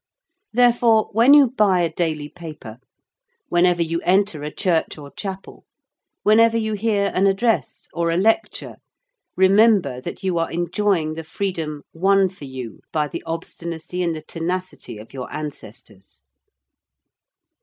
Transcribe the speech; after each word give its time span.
Therefore, 0.51 1.11
when 1.13 1.35
you 1.35 1.51
buy 1.51 1.81
a 1.81 1.93
daily 1.93 2.27
paper: 2.27 2.79
whenever 3.49 3.83
you 3.83 4.01
enter 4.01 4.41
a 4.41 4.49
church 4.51 4.97
or 4.97 5.11
chapel: 5.11 5.63
whenever 6.23 6.57
you 6.57 6.73
hear 6.73 7.11
an 7.13 7.27
address 7.27 7.87
or 7.93 8.09
a 8.09 8.17
lecture 8.17 8.77
remember 9.37 10.01
that 10.01 10.23
you 10.23 10.39
are 10.39 10.49
enjoying 10.49 11.13
the 11.13 11.23
freedom 11.23 11.83
won 11.93 12.29
for 12.29 12.45
you 12.45 12.79
by 12.91 13.07
the 13.07 13.21
obstinacy 13.27 14.01
and 14.01 14.15
the 14.15 14.23
tenacity 14.23 14.97
of 14.97 15.13
your 15.13 15.31
ancestors. 15.31 16.23